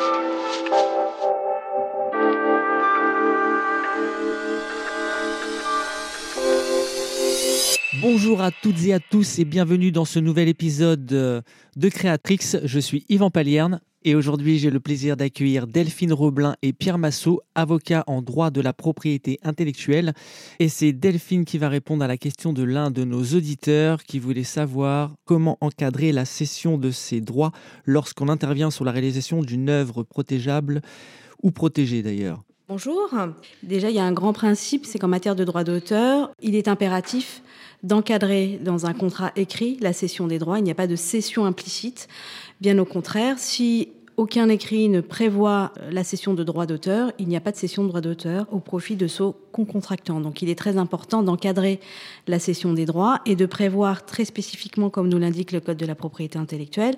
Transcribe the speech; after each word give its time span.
Thank 0.00 0.24
you. 4.74 4.89
Bonjour 8.00 8.40
à 8.40 8.50
toutes 8.52 8.84
et 8.86 8.92
à 8.94 9.00
tous 9.00 9.38
et 9.40 9.44
bienvenue 9.44 9.90
dans 9.90 10.04
ce 10.04 10.20
nouvel 10.20 10.48
épisode 10.48 11.12
euh, 11.12 11.42
de 11.76 11.88
Créatrix. 11.88 12.38
Je 12.62 12.78
suis 12.78 13.04
Yvan 13.08 13.30
Palierne 13.30 13.80
et 14.04 14.14
aujourd'hui 14.14 14.58
j'ai 14.58 14.70
le 14.70 14.78
plaisir 14.78 15.16
d'accueillir 15.16 15.66
Delphine 15.66 16.12
Roblin 16.12 16.54
et 16.62 16.72
Pierre 16.72 16.98
Massot, 16.98 17.40
avocats 17.54 18.04
en 18.06 18.22
droit 18.22 18.50
de 18.50 18.60
la 18.60 18.72
propriété 18.72 19.40
intellectuelle. 19.42 20.14
Et 20.60 20.68
c'est 20.68 20.92
Delphine 20.92 21.44
qui 21.44 21.58
va 21.58 21.68
répondre 21.68 22.04
à 22.04 22.06
la 22.06 22.16
question 22.16 22.52
de 22.52 22.62
l'un 22.62 22.90
de 22.90 23.04
nos 23.04 23.22
auditeurs 23.22 24.04
qui 24.04 24.20
voulait 24.20 24.44
savoir 24.44 25.16
comment 25.24 25.58
encadrer 25.60 26.12
la 26.12 26.24
cession 26.24 26.78
de 26.78 26.90
ses 26.90 27.20
droits 27.20 27.52
lorsqu'on 27.84 28.28
intervient 28.28 28.70
sur 28.70 28.84
la 28.84 28.92
réalisation 28.92 29.42
d'une 29.42 29.68
œuvre 29.68 30.04
protégeable 30.04 30.80
ou 31.42 31.50
protégée 31.50 32.02
d'ailleurs. 32.02 32.44
Bonjour. 32.70 33.10
Déjà, 33.64 33.90
il 33.90 33.96
y 33.96 33.98
a 33.98 34.04
un 34.04 34.12
grand 34.12 34.32
principe, 34.32 34.86
c'est 34.86 35.00
qu'en 35.00 35.08
matière 35.08 35.34
de 35.34 35.42
droit 35.42 35.64
d'auteur, 35.64 36.30
il 36.40 36.54
est 36.54 36.68
impératif 36.68 37.42
d'encadrer 37.82 38.60
dans 38.62 38.86
un 38.86 38.92
contrat 38.92 39.32
écrit 39.34 39.76
la 39.80 39.92
cession 39.92 40.28
des 40.28 40.38
droits. 40.38 40.60
Il 40.60 40.62
n'y 40.62 40.70
a 40.70 40.76
pas 40.76 40.86
de 40.86 40.94
cession 40.94 41.46
implicite. 41.46 42.06
Bien 42.60 42.78
au 42.78 42.84
contraire, 42.84 43.40
si 43.40 43.88
aucun 44.20 44.50
écrit 44.50 44.90
ne 44.90 45.00
prévoit 45.00 45.72
la 45.90 46.04
cession 46.04 46.34
de 46.34 46.44
droits 46.44 46.66
d'auteur, 46.66 47.10
il 47.18 47.26
n'y 47.26 47.38
a 47.38 47.40
pas 47.40 47.52
de 47.52 47.56
cession 47.56 47.84
de 47.84 47.88
droits 47.88 48.02
d'auteur 48.02 48.46
au 48.52 48.58
profit 48.58 48.94
de 48.94 49.06
son 49.06 49.34
concontractant. 49.50 50.20
Donc 50.20 50.42
il 50.42 50.50
est 50.50 50.58
très 50.58 50.76
important 50.76 51.22
d'encadrer 51.22 51.80
la 52.26 52.38
cession 52.38 52.74
des 52.74 52.84
droits 52.84 53.20
et 53.24 53.34
de 53.34 53.46
prévoir 53.46 54.04
très 54.04 54.26
spécifiquement, 54.26 54.90
comme 54.90 55.08
nous 55.08 55.18
l'indique 55.18 55.52
le 55.52 55.60
Code 55.60 55.78
de 55.78 55.86
la 55.86 55.94
propriété 55.94 56.38
intellectuelle, 56.38 56.96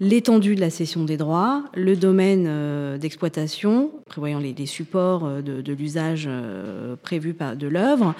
l'étendue 0.00 0.56
de 0.56 0.60
la 0.60 0.70
cession 0.70 1.04
des 1.04 1.16
droits, 1.16 1.62
le 1.74 1.94
domaine 1.94 2.46
euh, 2.48 2.98
d'exploitation, 2.98 3.92
prévoyant 4.06 4.40
les, 4.40 4.66
supports 4.66 5.24
euh, 5.24 5.42
de, 5.42 5.72
l'usage 5.72 6.26
euh, 6.28 6.96
prévu 6.96 7.32
de 7.56 7.68
l'œuvre, 7.68 8.16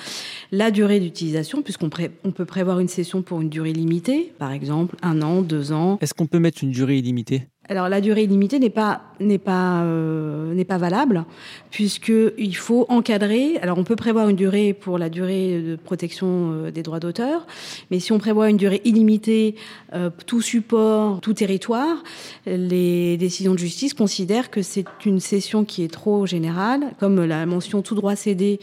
la 0.52 0.70
durée 0.70 1.00
d'utilisation, 1.00 1.62
puisqu'on 1.62 1.90
on 2.22 2.30
peut 2.30 2.44
prévoir 2.44 2.78
une 2.78 2.88
cession 2.88 3.22
pour 3.22 3.40
une 3.40 3.48
durée 3.48 3.72
limitée, 3.72 4.32
par 4.38 4.52
exemple 4.52 4.94
un 5.02 5.20
an, 5.22 5.42
deux 5.42 5.72
ans. 5.72 5.98
Est-ce 6.00 6.14
qu'on 6.14 6.28
peut 6.28 6.38
mettre 6.38 6.62
une 6.62 6.70
durée 6.70 6.98
illimitée? 6.98 7.48
Alors 7.68 7.88
la 7.88 8.00
durée 8.00 8.24
illimitée 8.24 8.58
n'est 8.58 8.70
pas 8.70 9.02
n'est 9.20 9.38
pas 9.38 9.82
euh, 9.82 10.54
n'est 10.54 10.64
pas 10.64 10.78
valable 10.78 11.24
puisque 11.70 12.12
il 12.38 12.56
faut 12.56 12.86
encadrer. 12.88 13.58
Alors 13.60 13.78
on 13.78 13.84
peut 13.84 13.96
prévoir 13.96 14.28
une 14.28 14.36
durée 14.36 14.72
pour 14.72 14.98
la 14.98 15.08
durée 15.10 15.60
de 15.60 15.76
protection 15.76 16.52
euh, 16.52 16.70
des 16.70 16.82
droits 16.82 17.00
d'auteur, 17.00 17.46
mais 17.90 18.00
si 18.00 18.12
on 18.12 18.18
prévoit 18.18 18.50
une 18.50 18.56
durée 18.56 18.80
illimitée, 18.84 19.56
euh, 19.94 20.10
tout 20.26 20.40
support, 20.40 21.20
tout 21.20 21.34
territoire, 21.34 22.02
les 22.46 23.16
décisions 23.16 23.52
de 23.52 23.58
justice 23.58 23.94
considèrent 23.94 24.50
que 24.50 24.62
c'est 24.62 24.86
une 25.04 25.20
cession 25.20 25.64
qui 25.64 25.82
est 25.82 25.92
trop 25.92 26.26
générale, 26.26 26.92
comme 26.98 27.24
la 27.24 27.46
mention 27.46 27.82
tout 27.82 27.94
droit 27.94 28.16
cédé 28.16 28.60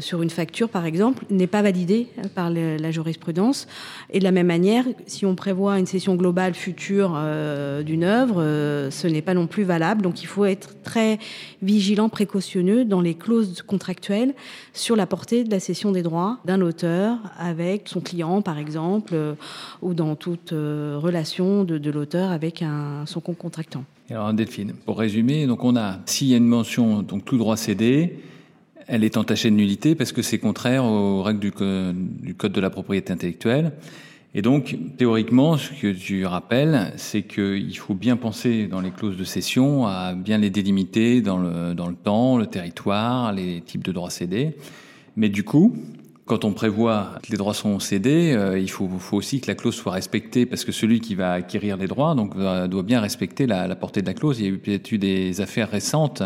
sur 0.00 0.22
une 0.22 0.30
facture 0.30 0.68
par 0.68 0.84
exemple 0.84 1.24
n'est 1.30 1.46
pas 1.46 1.62
validée 1.62 2.08
par 2.34 2.50
la 2.50 2.90
jurisprudence. 2.90 3.66
Et 4.10 4.18
de 4.18 4.24
la 4.24 4.32
même 4.32 4.46
manière, 4.46 4.84
si 5.06 5.24
on 5.26 5.34
prévoit 5.34 5.78
une 5.78 5.86
cession 5.86 6.14
globale 6.14 6.54
future 6.54 7.18
d'une 7.84 8.04
œuvre 8.04 8.42
ce 8.90 9.06
n'est 9.06 9.22
pas 9.22 9.34
non 9.34 9.46
plus 9.46 9.64
valable. 9.64 9.87
Donc 9.94 10.22
il 10.22 10.26
faut 10.26 10.44
être 10.44 10.82
très 10.82 11.18
vigilant, 11.62 12.08
précautionneux 12.08 12.84
dans 12.84 13.00
les 13.00 13.14
clauses 13.14 13.62
contractuelles 13.62 14.34
sur 14.72 14.96
la 14.96 15.06
portée 15.06 15.44
de 15.44 15.50
la 15.50 15.60
cession 15.60 15.92
des 15.92 16.02
droits 16.02 16.38
d'un 16.44 16.60
auteur 16.60 17.18
avec 17.38 17.82
son 17.86 18.00
client, 18.00 18.42
par 18.42 18.58
exemple, 18.58 19.12
euh, 19.14 19.34
ou 19.82 19.94
dans 19.94 20.16
toute 20.16 20.52
euh, 20.52 20.98
relation 21.00 21.64
de, 21.64 21.90
l'auteur 21.90 22.30
avec 22.30 22.62
un, 22.62 23.04
son 23.06 23.20
contractant. 23.20 23.84
Alors 24.10 24.32
Delphine, 24.32 24.72
pour 24.84 24.98
résumer, 24.98 25.46
donc 25.46 25.64
on 25.64 25.76
a 25.76 25.98
s'il 26.06 26.28
y 26.28 26.34
a 26.34 26.36
une 26.36 26.46
mention 26.46 27.02
donc 27.02 27.24
tout 27.24 27.38
droit 27.38 27.56
cédé, 27.56 28.20
elle 28.86 29.04
est 29.04 29.16
entachée 29.16 29.50
de 29.50 29.54
nullité 29.54 29.94
parce 29.94 30.12
que 30.12 30.22
c'est 30.22 30.38
contraire 30.38 30.84
aux 30.84 31.22
règles 31.22 31.40
du, 31.40 31.52
du 32.22 32.34
code 32.34 32.52
de 32.52 32.60
la 32.60 32.70
propriété 32.70 33.12
intellectuelle. 33.12 33.72
Et 34.34 34.42
donc, 34.42 34.76
théoriquement, 34.98 35.56
ce 35.56 35.72
que 35.72 35.90
tu 35.90 36.26
rappelles, 36.26 36.92
c'est 36.96 37.22
qu'il 37.22 37.76
faut 37.78 37.94
bien 37.94 38.16
penser 38.16 38.66
dans 38.66 38.80
les 38.80 38.90
clauses 38.90 39.16
de 39.16 39.24
cession 39.24 39.86
à 39.86 40.14
bien 40.14 40.36
les 40.36 40.50
délimiter 40.50 41.22
dans 41.22 41.38
le, 41.38 41.74
dans 41.74 41.88
le 41.88 41.94
temps, 41.94 42.36
le 42.36 42.46
territoire, 42.46 43.32
les 43.32 43.62
types 43.62 43.82
de 43.82 43.92
droits 43.92 44.10
cédés. 44.10 44.56
Mais 45.16 45.30
du 45.30 45.44
coup, 45.44 45.74
quand 46.26 46.44
on 46.44 46.52
prévoit 46.52 47.14
que 47.22 47.32
les 47.32 47.38
droits 47.38 47.54
sont 47.54 47.80
cédés, 47.80 48.34
euh, 48.34 48.58
il 48.58 48.70
faut, 48.70 48.86
faut, 48.98 49.16
aussi 49.16 49.40
que 49.40 49.46
la 49.46 49.54
clause 49.54 49.74
soit 49.74 49.92
respectée 49.92 50.44
parce 50.44 50.64
que 50.64 50.72
celui 50.72 51.00
qui 51.00 51.14
va 51.14 51.32
acquérir 51.32 51.78
les 51.78 51.86
droits 51.86 52.14
donc, 52.14 52.36
doit 52.36 52.82
bien 52.82 53.00
respecter 53.00 53.46
la, 53.46 53.74
portée 53.74 54.02
de 54.02 54.06
la 54.06 54.14
clause. 54.14 54.38
Il 54.38 54.44
y 54.44 54.48
a 54.48 54.52
eu 54.52 54.58
peut-être 54.58 54.92
eu 54.92 54.98
des 54.98 55.40
affaires 55.40 55.70
récentes 55.70 56.22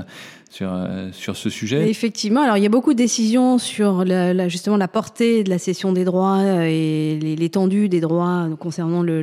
sur, 0.52 0.70
euh, 0.70 1.08
sur 1.12 1.34
ce 1.34 1.48
sujet 1.48 1.88
Effectivement, 1.88 2.42
alors 2.42 2.58
il 2.58 2.62
y 2.62 2.66
a 2.66 2.68
beaucoup 2.68 2.92
de 2.92 2.98
décisions 2.98 3.56
sur 3.56 4.04
la, 4.04 4.48
justement 4.48 4.76
la 4.76 4.86
portée 4.86 5.44
de 5.44 5.48
la 5.48 5.58
cession 5.58 5.92
des 5.92 6.04
droits 6.04 6.40
euh, 6.40 6.66
et 6.68 7.18
l'étendue 7.18 7.88
des 7.88 8.00
droits 8.00 8.46
concernant 8.60 9.02
le, 9.02 9.22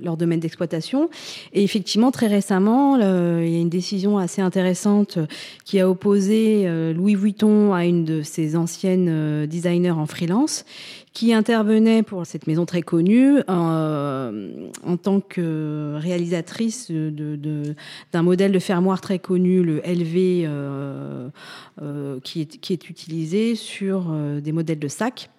leur 0.00 0.16
domaine 0.16 0.40
d'exploitation. 0.40 1.10
Et 1.52 1.62
effectivement, 1.62 2.10
très 2.10 2.26
récemment, 2.26 2.96
il 2.96 3.50
y 3.50 3.56
a 3.56 3.60
une 3.60 3.68
décision 3.68 4.16
assez 4.16 4.40
intéressante 4.40 5.18
qui 5.66 5.78
a 5.78 5.90
opposé 5.90 6.62
euh, 6.64 6.94
Louis 6.94 7.16
Vuitton 7.16 7.74
à 7.74 7.84
une 7.84 8.06
de 8.06 8.22
ses 8.22 8.56
anciennes 8.56 9.44
designers 9.46 9.90
en 9.90 10.06
freelance 10.06 10.64
qui 11.12 11.32
intervenait 11.32 12.02
pour 12.02 12.24
cette 12.24 12.46
maison 12.46 12.66
très 12.66 12.82
connue 12.82 13.38
euh, 13.48 14.68
en 14.84 14.96
tant 14.96 15.20
que 15.20 15.96
réalisatrice 15.96 16.90
d'un 16.90 17.10
de, 17.10 17.74
d'un 18.12 18.22
modèle 18.22 18.52
de 18.52 18.58
fermoir 18.58 19.00
très 19.00 19.18
connu, 19.18 19.62
le 19.62 19.78
LV, 19.78 20.44
euh, 20.46 21.28
euh, 21.82 22.20
qui, 22.20 22.42
est, 22.42 22.60
qui 22.60 22.72
est 22.72 22.88
utilisé 22.88 23.56
sur 23.56 24.12
des 24.40 24.52
modèles 24.52 24.78
de 24.78 24.88
sacs. 24.88 25.30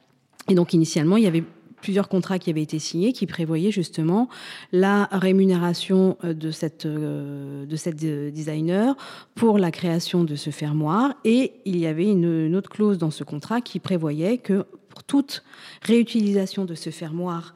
Et 0.50 0.56
donc 0.56 0.74
initialement, 0.74 1.16
il 1.16 1.24
y 1.24 1.28
avait 1.28 1.44
plusieurs 1.82 2.09
contrats 2.09 2.38
qui 2.38 2.52
avaient 2.52 2.62
été 2.62 2.78
signés 2.78 3.12
qui 3.12 3.26
prévoyaient 3.26 3.72
justement 3.72 4.30
la 4.72 5.06
rémunération 5.12 6.16
de 6.24 6.52
cette, 6.52 6.86
de 6.86 7.76
cette 7.76 7.96
designer 7.96 8.96
pour 9.34 9.58
la 9.58 9.72
création 9.72 10.24
de 10.24 10.36
ce 10.36 10.52
fermoir. 10.52 11.16
Et 11.26 11.53
il 11.66 11.80
y 11.80 11.88
avait 11.88 12.12
une 12.12 12.56
autre 12.56 12.70
clause 12.70 13.00
dans 13.00 13.09
ce 13.09 13.24
contrat 13.24 13.62
qui 13.62 13.80
prévoyait 13.80 14.38
que 14.38 14.66
pour 14.91 15.03
toute 15.03 15.44
réutilisation 15.81 16.66
de 16.66 16.75
ce 16.75 16.90
fermoir 16.90 17.56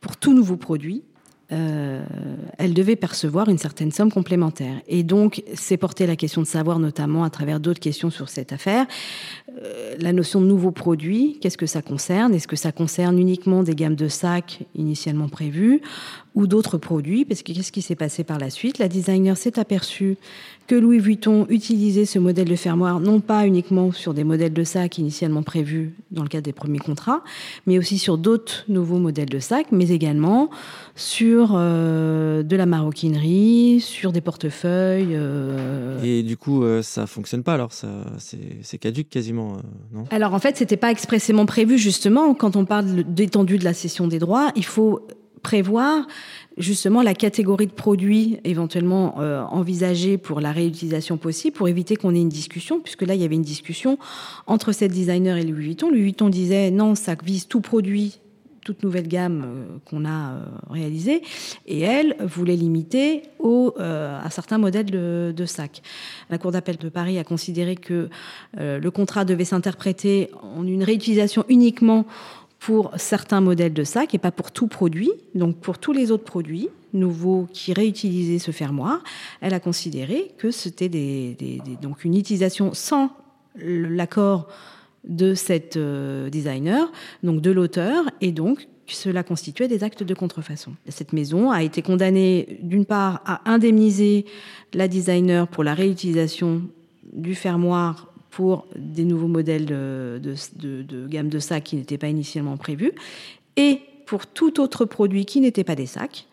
pour 0.00 0.16
tout 0.16 0.32
nouveau 0.32 0.56
produit, 0.56 1.02
euh, 1.52 2.04
elle 2.58 2.74
devait 2.74 2.96
percevoir 2.96 3.48
une 3.48 3.58
certaine 3.58 3.92
somme 3.92 4.10
complémentaire. 4.10 4.80
Et 4.88 5.04
donc, 5.04 5.44
c'est 5.54 5.76
porté 5.76 6.06
la 6.06 6.16
question 6.16 6.40
de 6.40 6.46
savoir, 6.46 6.78
notamment 6.80 7.22
à 7.22 7.30
travers 7.30 7.60
d'autres 7.60 7.78
questions 7.78 8.10
sur 8.10 8.28
cette 8.28 8.52
affaire, 8.52 8.86
la 9.98 10.12
notion 10.12 10.40
de 10.40 10.46
nouveau 10.46 10.70
produit, 10.70 11.38
qu'est-ce 11.40 11.56
que 11.56 11.66
ça 11.66 11.82
concerne? 11.82 12.34
Est-ce 12.34 12.48
que 12.48 12.56
ça 12.56 12.72
concerne 12.72 13.18
uniquement 13.18 13.62
des 13.62 13.74
gammes 13.74 13.94
de 13.94 14.08
sacs 14.08 14.60
initialement 14.74 15.28
prévues 15.28 15.80
ou 16.34 16.46
d'autres 16.46 16.78
produits? 16.78 17.24
Parce 17.24 17.42
que 17.42 17.52
qu'est-ce 17.52 17.72
qui 17.72 17.82
s'est 17.82 17.96
passé 17.96 18.24
par 18.24 18.38
la 18.38 18.50
suite? 18.50 18.78
La 18.78 18.88
designer 18.88 19.36
s'est 19.36 19.58
aperçue 19.58 20.16
que 20.66 20.74
Louis 20.74 20.98
Vuitton 20.98 21.46
utilisait 21.48 22.06
ce 22.06 22.18
modèle 22.18 22.48
de 22.48 22.56
fermoir 22.56 23.00
non 23.00 23.20
pas 23.20 23.46
uniquement 23.46 23.92
sur 23.92 24.14
des 24.14 24.24
modèles 24.24 24.52
de 24.52 24.64
sacs 24.64 24.98
initialement 24.98 25.42
prévus 25.42 25.94
dans 26.10 26.22
le 26.22 26.28
cadre 26.28 26.44
des 26.44 26.52
premiers 26.52 26.78
contrats, 26.78 27.22
mais 27.66 27.78
aussi 27.78 27.98
sur 27.98 28.18
d'autres 28.18 28.64
nouveaux 28.68 28.98
modèles 28.98 29.28
de 29.28 29.38
sacs, 29.38 29.70
mais 29.70 29.90
également 29.90 30.50
sur 30.96 31.52
euh, 31.54 32.42
de 32.42 32.56
la 32.56 32.66
maroquinerie, 32.66 33.80
sur 33.80 34.12
des 34.12 34.20
portefeuilles. 34.20 35.14
Euh. 35.14 36.02
Et 36.02 36.22
du 36.22 36.36
coup, 36.36 36.64
euh, 36.64 36.82
ça 36.82 37.06
fonctionne 37.06 37.42
pas 37.42 37.54
alors, 37.54 37.70
c'est 37.72 38.78
caduque 38.78 39.08
quasiment, 39.08 39.45
non 39.92 40.04
Alors 40.10 40.34
en 40.34 40.38
fait, 40.38 40.56
c'était 40.56 40.76
pas 40.76 40.90
expressément 40.90 41.46
prévu 41.46 41.78
justement. 41.78 42.34
Quand 42.34 42.56
on 42.56 42.64
parle 42.64 43.04
d'étendue 43.04 43.58
de 43.58 43.64
la 43.64 43.74
cession 43.74 44.06
des 44.06 44.18
droits, 44.18 44.50
il 44.56 44.64
faut 44.64 45.06
prévoir 45.42 46.06
justement 46.56 47.02
la 47.02 47.14
catégorie 47.14 47.66
de 47.66 47.72
produits 47.72 48.38
éventuellement 48.44 49.20
euh, 49.20 49.42
envisagés 49.44 50.18
pour 50.18 50.40
la 50.40 50.50
réutilisation 50.50 51.18
possible, 51.18 51.56
pour 51.56 51.68
éviter 51.68 51.96
qu'on 51.96 52.14
ait 52.14 52.20
une 52.20 52.28
discussion, 52.28 52.80
puisque 52.80 53.02
là, 53.02 53.14
il 53.14 53.20
y 53.20 53.24
avait 53.24 53.36
une 53.36 53.42
discussion 53.42 53.98
entre 54.46 54.72
cette 54.72 54.90
designer 54.90 55.36
et 55.36 55.44
Louis 55.44 55.66
Vuitton. 55.66 55.90
Louis 55.90 56.02
Vuitton 56.02 56.30
disait 56.30 56.70
non, 56.70 56.94
ça 56.94 57.14
vise 57.22 57.46
tout 57.46 57.60
produit 57.60 58.18
toute 58.66 58.82
nouvelle 58.82 59.06
gamme 59.06 59.44
euh, 59.46 59.78
qu'on 59.88 60.04
a 60.04 60.32
euh, 60.32 60.44
réalisée, 60.68 61.22
et 61.66 61.80
elle 61.80 62.16
voulait 62.20 62.56
limiter 62.56 63.22
au, 63.38 63.74
à 63.78 64.28
certains 64.30 64.58
modèles 64.58 64.86
de, 64.90 65.46
sacs. 65.46 65.82
La 66.30 66.38
Cour 66.38 66.50
d'appel 66.50 66.76
de 66.76 66.88
Paris 66.88 67.18
a 67.18 67.24
considéré 67.24 67.76
que 67.76 68.08
le 68.56 68.88
contrat 68.90 69.24
devait 69.24 69.44
s'interpréter 69.44 70.30
en 70.42 70.66
une 70.66 70.82
réutilisation 70.82 71.44
uniquement 71.48 72.06
pour 72.58 72.90
certains 72.96 73.40
modèles 73.40 73.72
de 73.72 73.84
sacs 73.84 74.14
et 74.14 74.18
pas 74.18 74.32
pour 74.32 74.50
tout 74.50 74.66
produit. 74.66 75.12
Donc 75.34 75.58
pour 75.58 75.78
tous 75.78 75.92
les 75.92 76.10
autres 76.10 76.24
produits 76.24 76.68
nouveaux 76.92 77.46
qui 77.52 77.72
réutilisaient 77.72 78.38
ce 78.38 78.50
fermoir, 78.50 79.02
elle 79.40 79.54
a 79.54 79.60
considéré 79.60 80.32
que 80.38 80.50
c'était 80.50 80.88
des, 80.88 81.36
donc 81.80 82.04
une 82.04 82.16
utilisation 82.16 82.74
sans 82.74 83.10
l'accord 83.56 84.48
de 85.06 85.34
cette 85.34 85.76
euh, 85.76 86.28
designer, 86.30 86.90
donc 87.22 87.40
de 87.40 87.50
l'auteur, 87.50 88.04
et 88.20 88.32
donc 88.32 88.68
cela 88.86 89.22
constituait 89.22 89.68
des 89.68 89.82
actes 89.82 90.02
de 90.02 90.14
contrefaçon. 90.14 90.72
Cette 90.88 91.12
maison 91.12 91.50
a 91.50 91.62
été 91.62 91.82
condamnée 91.82 92.58
d'une 92.62 92.84
part 92.84 93.22
à 93.24 93.50
indemniser 93.50 94.26
la 94.74 94.88
designer 94.88 95.48
pour 95.48 95.64
la 95.64 95.74
réutilisation 95.74 96.62
du 97.12 97.34
fermoir 97.34 98.12
pour 98.30 98.66
des 98.76 99.04
nouveaux 99.04 99.28
modèles 99.28 99.66
de, 99.66 100.20
gamme 101.08 101.28
de 101.28 101.38
sacs 101.38 101.64
qui 101.64 101.76
n'étaient 101.76 101.98
pas 101.98 102.08
initialement 102.08 102.56
prévus, 102.56 102.92
et 103.56 103.80
pour 104.04 104.26
tout 104.26 104.60
autre 104.60 104.84
produit 104.84 105.24
qui 105.24 105.40
n'était 105.40 105.64
pas 105.64 105.74
des 105.74 105.86
sacs, 105.86 106.26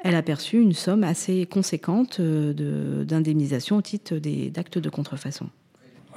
elle 0.00 0.16
a 0.16 0.22
perçu 0.22 0.60
une 0.60 0.72
somme 0.72 1.04
assez 1.04 1.46
conséquente 1.46 2.18
euh, 2.18 3.04
d'indemnisation 3.04 3.76
au 3.76 3.82
titre 3.82 4.16
d'actes 4.16 4.78
de 4.78 4.90
contrefaçon. 4.90 5.48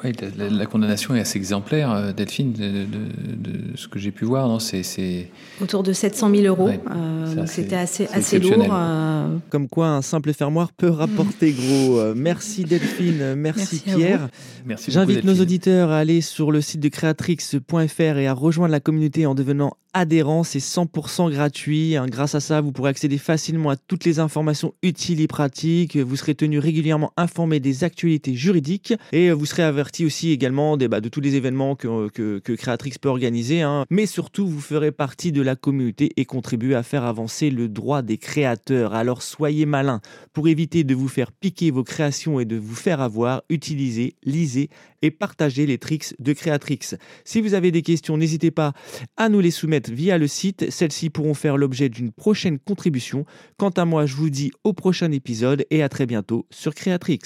Oui, 0.04 0.12
la, 0.38 0.66
condamnation 0.66 1.16
est 1.16 1.22
assez 1.22 1.38
exemplaire, 1.38 1.92
euh, 1.92 2.12
Delphine, 2.12 2.52
de, 2.52 3.76
ce 3.76 3.88
que 3.88 3.98
j'ai 3.98 4.12
pu 4.12 4.26
voir. 4.26 4.48
Non, 4.48 4.60
c'est 4.60 5.30
autour 5.62 5.84
de 5.84 5.94
700 5.94 6.30
000 6.30 6.44
euros. 6.44 6.70
Euh, 6.70 7.36
donc 7.36 7.48
c'était 7.48 7.76
assez, 7.76 8.08
assez 8.12 8.40
lourd. 8.40 8.68
Euh. 8.72 9.38
Comme 9.50 9.70
quoi, 9.70 9.88
un 9.88 10.02
simple 10.02 10.34
fermoir 10.34 10.72
peut 10.74 10.90
rapporter 10.90 11.54
gros. 11.54 12.14
merci 12.14 12.64
Delphine, 12.64 13.36
merci, 13.36 13.80
Pierre. 13.80 14.28
Merci 14.66 14.92
J'invite 14.92 15.24
nos 15.24 15.40
auditeurs 15.40 15.92
à 15.92 16.00
aller 16.00 16.22
sur 16.22 16.52
le 16.52 16.62
site 16.62 16.82
de 16.82 16.90
créatrix.fr 16.90 18.18
et 18.18 18.28
à 18.28 18.34
rejoindre 18.34 18.72
la 18.72 18.80
communauté 18.80 19.26
en 19.26 19.36
devenant 19.36 19.78
adhérent, 19.94 20.44
c'est 20.44 20.60
100% 20.60 21.32
gratuit. 21.32 21.96
Hein. 21.96 22.08
Grâce 22.08 22.36
à 22.36 22.42
ça, 22.42 22.60
vous 22.60 22.74
pourrez 22.74 22.90
accéder 22.90 23.18
facilement 23.18 23.70
à 23.70 23.78
toutes 23.78 24.04
les 24.04 24.20
informations 24.20 24.74
utiles 24.84 25.22
et 25.22 25.28
pratiques. 25.28 25.96
Vous 25.96 26.18
serez 26.18 26.36
tenu 26.36 26.60
régulièrement 26.60 27.14
informé 27.16 27.62
des 27.62 27.86
actualités 27.86 28.34
juridiques 28.34 28.94
et 29.14 29.32
vous 29.32 29.46
serez 29.46 29.64
averti 29.64 29.85
aussi 30.06 30.32
également 30.32 30.78
bah, 30.78 31.02
de 31.02 31.10
tous 31.10 31.22
les 31.22 31.36
événements 31.36 31.76
que, 31.76 32.10
que, 32.10 32.40
que 32.40 32.54
Créatrix 32.54 32.94
peut 33.00 33.10
organiser. 33.10 33.62
Hein. 33.62 33.86
Mais 33.90 34.06
surtout, 34.06 34.48
vous 34.48 34.62
ferez 34.62 34.92
partie 34.92 35.32
de 35.32 35.42
la 35.42 35.56
communauté 35.56 36.12
et 36.18 36.26
contribuer 36.26 36.76
à 36.76 36.84
faire 36.84 37.04
avancer 37.04 37.50
le 37.50 37.68
droit 37.68 38.02
des 38.02 38.18
créateurs. 38.18 38.94
Alors 38.94 39.22
soyez 39.22 39.66
malins 39.66 40.02
pour 40.34 40.48
éviter 40.48 40.84
de 40.84 40.96
vous 40.96 41.08
faire 41.08 41.32
piquer 41.32 41.72
vos 41.72 41.84
créations 41.84 42.40
et 42.40 42.46
de 42.46 42.58
vous 42.58 42.76
faire 42.76 43.02
avoir. 43.02 43.44
Utilisez, 43.50 44.16
lisez 44.24 44.70
et 45.02 45.12
partagez 45.12 45.66
les 45.66 45.78
tricks 45.78 46.16
de 46.20 46.34
Créatrix. 46.34 46.80
Si 47.24 47.42
vous 47.42 47.54
avez 47.54 47.72
des 47.72 47.82
questions, 47.82 48.18
n'hésitez 48.18 48.52
pas 48.52 48.74
à 49.18 49.30
nous 49.30 49.40
les 49.40 49.52
soumettre 49.52 49.92
via 49.92 50.18
le 50.18 50.28
site. 50.28 50.70
Celles-ci 50.70 51.10
pourront 51.10 51.34
faire 51.34 51.58
l'objet 51.58 51.90
d'une 51.90 52.12
prochaine 52.12 52.60
contribution. 52.60 53.26
Quant 53.58 53.70
à 53.70 53.86
moi, 53.86 54.06
je 54.06 54.16
vous 54.16 54.30
dis 54.30 54.52
au 54.64 54.74
prochain 54.74 55.12
épisode 55.12 55.66
et 55.70 55.84
à 55.84 55.90
très 55.90 56.06
bientôt 56.06 56.48
sur 56.50 56.74
Créatrix. 56.74 57.20